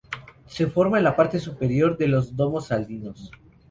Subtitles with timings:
[0.47, 3.29] Se forma en la parte superior de los domos salinos.